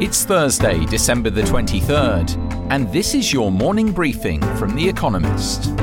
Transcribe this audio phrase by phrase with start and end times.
[0.00, 5.76] It's Thursday, December the 23rd, and this is your morning briefing from The Economist.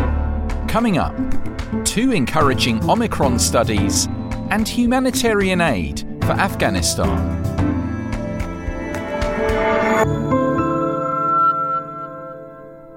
[0.67, 1.15] Coming up,
[1.85, 4.07] two encouraging Omicron studies
[4.49, 7.43] and humanitarian aid for Afghanistan.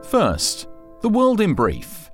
[0.04, 0.68] First,
[1.02, 2.09] the world in brief.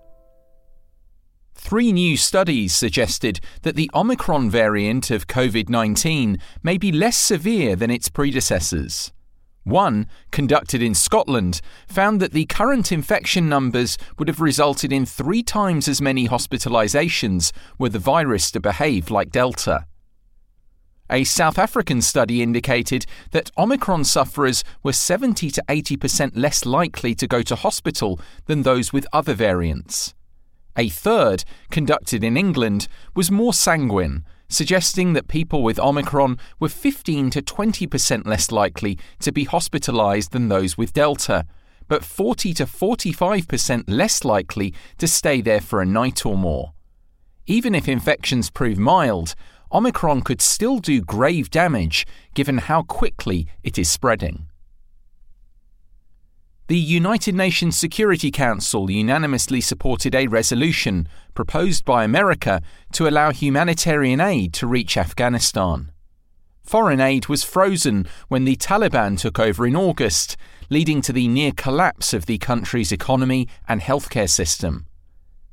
[1.67, 7.75] Three new studies suggested that the Omicron variant of COVID 19 may be less severe
[7.75, 9.13] than its predecessors.
[9.65, 15.43] One, conducted in Scotland, found that the current infection numbers would have resulted in three
[15.43, 19.87] times as many hospitalizations were the virus to behave like Delta.
[21.11, 27.27] A South African study indicated that Omicron sufferers were 70 to 80% less likely to
[27.27, 30.15] go to hospital than those with other variants.
[30.77, 37.31] A third, conducted in England, was more sanguine, suggesting that people with Omicron were 15
[37.31, 41.47] to 20% less likely to be hospitalized than those with Delta,
[41.89, 46.73] but 40 to 45% less likely to stay there for a night or more.
[47.47, 49.35] Even if infections prove mild,
[49.73, 54.47] Omicron could still do grave damage given how quickly it is spreading.
[56.69, 62.61] The United Nations Security Council unanimously supported a resolution proposed by America
[62.95, 65.93] to allow humanitarian aid to reach Afghanistan.
[66.65, 70.37] Foreign aid was frozen when the Taliban took over in August,
[70.69, 74.87] leading to the near collapse of the country's economy and healthcare system.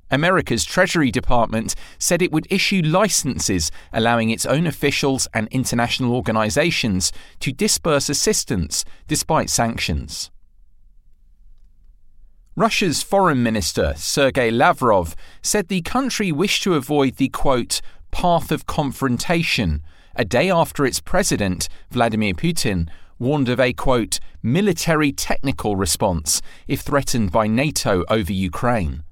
[0.09, 7.11] America's Treasury Department said it would issue licenses allowing its own officials and international organizations
[7.39, 10.31] to disperse assistance despite sanctions.
[12.55, 18.67] Russia's Foreign Minister Sergei Lavrov said the country wished to avoid the quote, path of
[18.67, 19.81] confrontation,
[20.15, 22.87] a day after its president, Vladimir Putin,
[23.17, 29.03] warned of a quote, military technical response if threatened by NATO over Ukraine.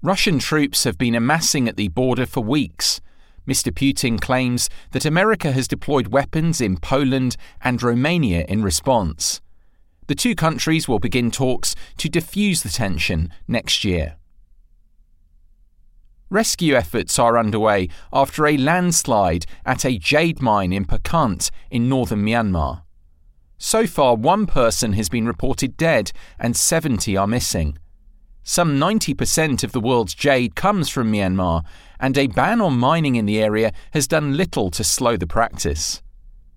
[0.00, 3.00] Russian troops have been amassing at the border for weeks.
[3.44, 3.72] Mr.
[3.72, 9.40] Putin claims that America has deployed weapons in Poland and Romania in response.
[10.08, 14.16] The two countries will begin talks to defuse the tension next year.
[16.30, 22.24] Rescue efforts are underway after a landslide at a jade mine in Hpakant in northern
[22.24, 22.82] Myanmar.
[23.58, 27.78] So far, one person has been reported dead and 70 are missing.
[28.42, 31.64] Some 90% of the world's jade comes from Myanmar,
[32.00, 36.02] and a ban on mining in the area has done little to slow the practice.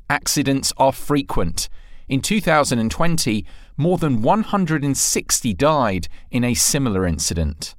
[0.09, 1.68] Accidents are frequent.
[2.12, 3.46] In 2020,
[3.78, 7.74] more than 160 died in a similar incident.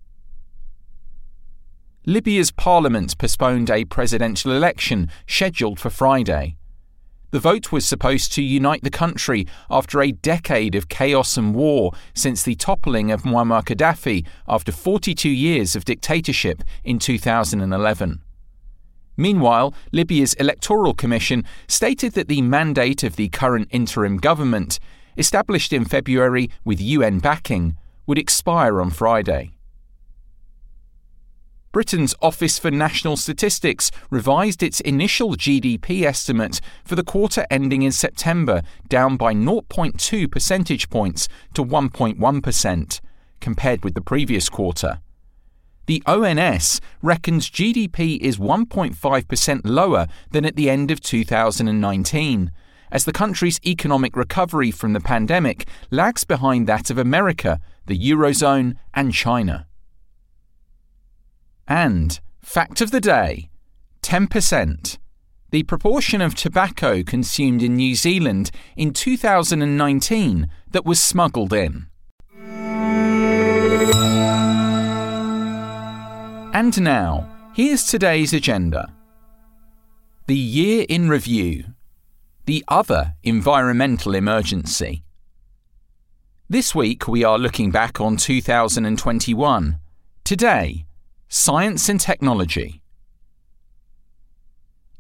[2.06, 6.56] Libya's parliament postponed a presidential election scheduled for Friday.
[7.31, 11.93] The vote was supposed to unite the country after a decade of chaos and war
[12.14, 18.22] since the toppling of Muammar Gaddafi after 42 years of dictatorship in 2011.
[19.16, 24.78] Meanwhile, Libya's Electoral Commission stated that the mandate of the current interim government,
[25.16, 29.52] established in February with UN backing, would expire on Friday.
[31.72, 37.92] Britain's Office for National Statistics revised its initial GDP estimate for the quarter ending in
[37.92, 43.00] September down by 0.2 percentage points to 1.1%,
[43.40, 45.00] compared with the previous quarter.
[45.87, 52.53] The ONS reckons GDP is 1.5% lower than at the end of 2019,
[52.93, 58.76] as the country's economic recovery from the pandemic lags behind that of America, the Eurozone,
[58.94, 59.66] and China.
[61.66, 63.50] And, fact of the day
[64.03, 64.99] 10%.
[65.50, 71.87] The proportion of tobacco consumed in New Zealand in 2019 that was smuggled in.
[76.62, 78.92] And now, here's today's agenda.
[80.28, 81.64] The Year in Review.
[82.46, 85.02] The other environmental emergency.
[86.48, 89.81] This week we are looking back on 2021.
[90.22, 90.87] Today,
[91.28, 92.81] Science and Technology.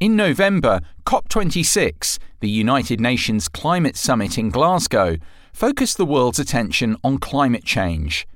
[0.00, 5.16] In November, COP26, the United Nations Climate Summit in Glasgow,
[5.52, 8.26] focused the world's attention on climate change.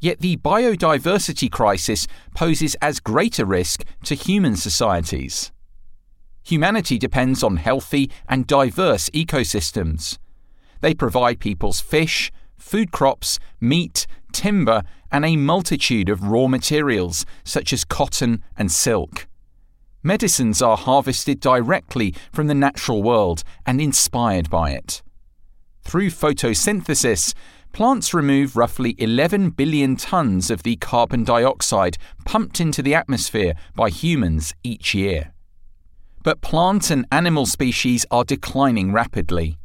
[0.00, 5.52] Yet the biodiversity crisis poses as great a risk to human societies.
[6.44, 10.18] Humanity depends on healthy and diverse ecosystems.
[10.80, 17.72] They provide people's fish, food crops, meat, timber, and a multitude of raw materials such
[17.72, 19.26] as cotton and silk.
[20.02, 25.02] Medicines are harvested directly from the natural world and inspired by it.
[25.82, 27.34] Through photosynthesis,
[27.76, 33.90] plants remove roughly 11 billion tons of the carbon dioxide pumped into the atmosphere by
[33.90, 35.34] humans each year.
[36.22, 39.58] But plant and animal species are declining rapidly.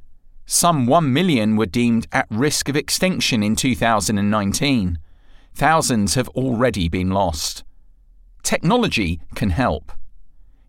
[0.46, 5.00] Some 1 million were deemed at risk of extinction in 2019.
[5.56, 7.64] Thousands have already been lost.
[8.44, 9.90] Technology can help.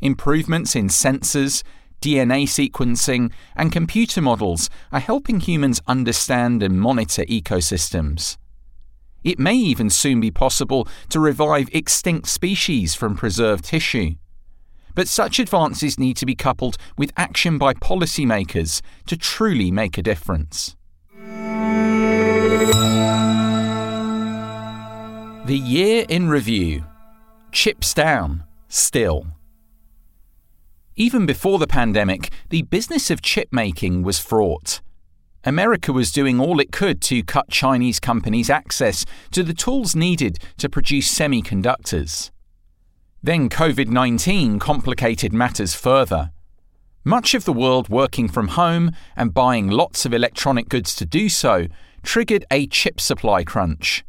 [0.00, 1.64] Improvements in sensors,
[2.02, 8.36] DNA sequencing, and computer models are helping humans understand and monitor ecosystems.
[9.22, 14.16] It may even soon be possible to revive extinct species from preserved tissue.
[14.94, 20.02] But such advances need to be coupled with action by policymakers to truly make a
[20.02, 20.76] difference.
[25.44, 26.84] The Year in Review
[27.52, 29.26] Chips Down, Still.
[30.96, 34.80] Even before the pandemic, the business of chip making was fraught.
[35.44, 40.38] America was doing all it could to cut Chinese companies' access to the tools needed
[40.58, 42.30] to produce semiconductors.
[43.22, 46.30] Then COVID 19 complicated matters further.
[47.04, 51.28] Much of the world working from home and buying lots of electronic goods to do
[51.28, 51.66] so
[52.02, 54.04] triggered a chip supply crunch.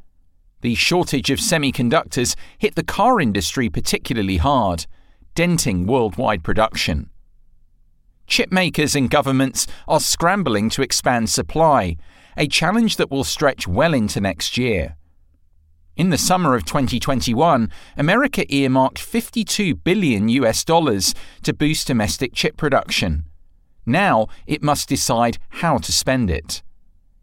[0.61, 4.85] The shortage of semiconductors hit the car industry particularly hard,
[5.35, 7.09] denting worldwide production.
[8.27, 11.97] Chip makers and governments are scrambling to expand supply,
[12.37, 14.95] a challenge that will stretch well into next year.
[15.95, 21.13] In the summer of 2021, America earmarked 52 billion US dollars
[21.43, 23.25] to boost domestic chip production.
[23.85, 26.63] Now it must decide how to spend it.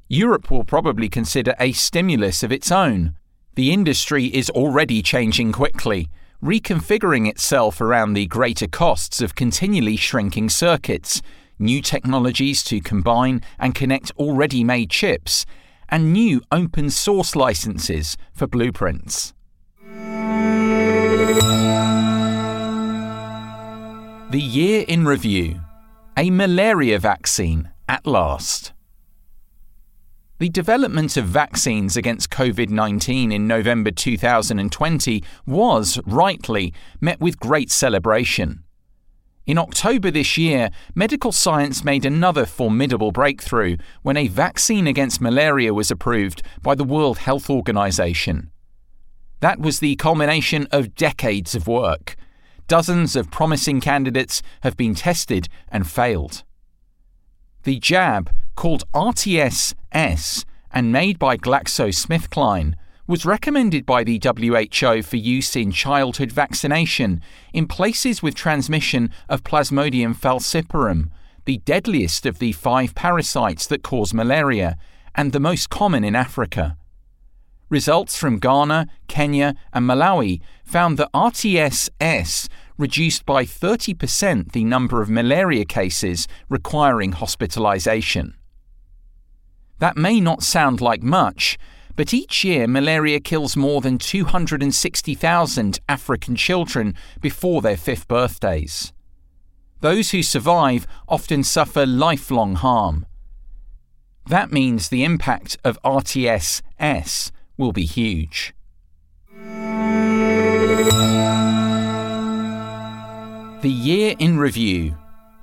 [0.08, 3.14] Europe will probably consider a stimulus of its own.
[3.56, 6.08] The industry is already changing quickly,
[6.42, 11.20] reconfiguring itself around the greater costs of continually shrinking circuits,
[11.58, 15.44] new technologies to combine and connect already made chips,
[15.88, 19.34] and new open source licenses for blueprints.
[24.30, 25.60] The Year in Review
[26.16, 28.72] A malaria vaccine at last.
[30.40, 37.70] The development of vaccines against COVID 19 in November 2020 was, rightly, met with great
[37.70, 38.64] celebration.
[39.44, 45.74] In October this year, medical science made another formidable breakthrough when a vaccine against malaria
[45.74, 48.50] was approved by the World Health Organization.
[49.40, 52.16] That was the culmination of decades of work.
[52.66, 56.44] Dozens of promising candidates have been tested and failed.
[57.64, 62.74] The jab, called RTS S and made by GlaxoSmithKline,
[63.06, 67.20] was recommended by the WHO for use in childhood vaccination
[67.52, 71.10] in places with transmission of Plasmodium falciparum,
[71.44, 74.76] the deadliest of the five parasites that cause malaria
[75.14, 76.78] and the most common in Africa.
[77.68, 82.48] Results from Ghana, Kenya, and Malawi found that RTS-S
[82.80, 88.34] reduced by 30% the number of malaria cases requiring hospitalization.
[89.78, 91.58] That may not sound like much,
[91.96, 98.92] but each year malaria kills more than 260,000 African children before their fifth birthdays.
[99.80, 103.06] Those who survive often suffer lifelong harm.
[104.26, 108.54] That means the impact of RTS S will be huge.
[113.62, 114.96] The Year in Review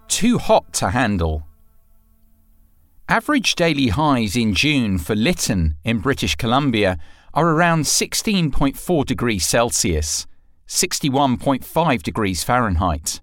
[0.07, 1.45] Too Hot to Handle.
[3.07, 6.97] Average daily highs in June for Lytton in British Columbia
[7.35, 10.25] are around 16.4 degrees Celsius,
[10.67, 13.21] 61.5 degrees Fahrenheit.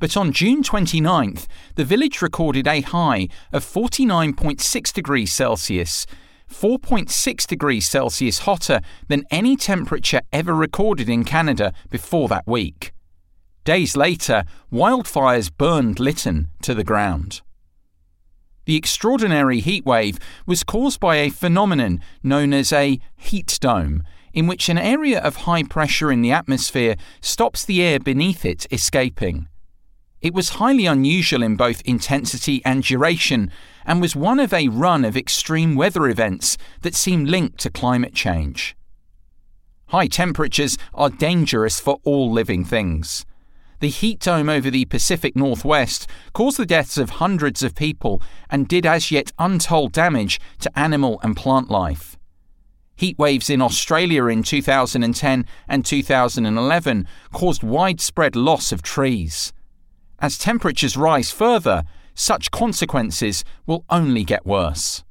[0.00, 1.46] But on June 29th,
[1.76, 6.06] the village recorded a high of 49.6 degrees Celsius,
[6.52, 12.92] 4.6 degrees Celsius hotter than any temperature ever recorded in Canada before that week.
[13.64, 17.42] Days later, wildfires burned Lytton to the ground.
[18.68, 24.02] The extraordinary heat wave was caused by a phenomenon known as a heat dome,
[24.34, 28.66] in which an area of high pressure in the atmosphere stops the air beneath it
[28.70, 29.48] escaping.
[30.20, 33.50] It was highly unusual in both intensity and duration,
[33.86, 38.14] and was one of a run of extreme weather events that seem linked to climate
[38.14, 38.76] change.
[39.86, 43.24] High temperatures are dangerous for all living things
[43.80, 48.20] the heat dome over the Pacific Northwest caused the deaths of hundreds of people
[48.50, 52.16] and did as yet untold damage to animal and plant life.
[52.96, 59.52] Heat waves in Australia in 2010 and 2011 caused widespread loss of trees.
[60.18, 65.04] As temperatures rise further, such consequences will only get worse.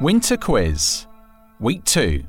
[0.00, 1.06] Winter Quiz,
[1.60, 2.24] Week 2.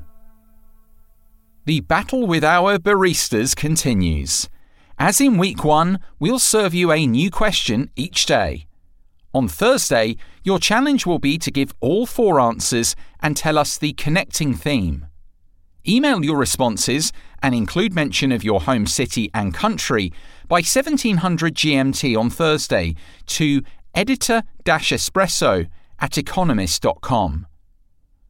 [1.68, 4.48] The battle with our baristas continues.
[4.98, 8.64] As in week one, we'll serve you a new question each day.
[9.34, 13.92] On Thursday, your challenge will be to give all four answers and tell us the
[13.92, 15.08] connecting theme.
[15.86, 20.10] Email your responses and include mention of your home city and country
[20.48, 22.94] by 1700 GMT on Thursday
[23.26, 23.60] to
[23.94, 27.46] editor espresso at economist.com.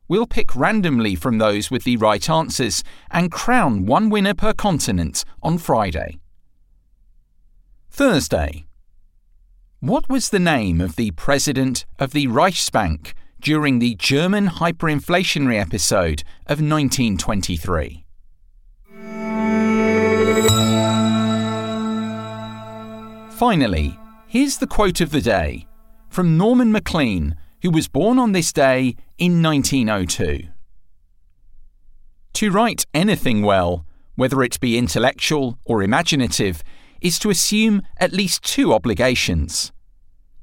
[0.08, 5.24] We'll pick randomly from those with the right answers and crown one winner per continent
[5.42, 6.18] on Friday.
[7.90, 8.64] Thursday.
[9.80, 16.22] What was the name of the president of the Reichsbank during the German hyperinflationary episode
[16.46, 18.04] of 1923?
[23.30, 23.96] Finally,
[24.26, 25.66] here's the quote of the day
[26.08, 30.48] from Norman Maclean, who was born on this day in 1902.
[32.34, 33.84] To write anything well,
[34.14, 36.62] whether it be intellectual or imaginative,
[37.00, 39.72] is to assume at least two obligations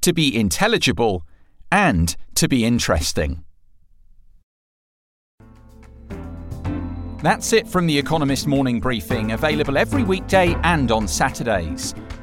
[0.01, 1.25] to be intelligible
[1.71, 3.43] and to be interesting.
[7.23, 11.95] That's it from the Economist Morning Briefing, available every weekday and on Saturdays.